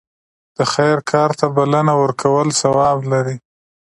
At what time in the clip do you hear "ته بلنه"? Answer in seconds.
1.39-1.93